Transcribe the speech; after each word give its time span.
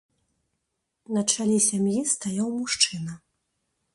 На 1.17 1.21
чале 1.33 1.59
сям'і 1.67 2.01
стаяў 2.13 2.49
мужчына. 2.61 3.13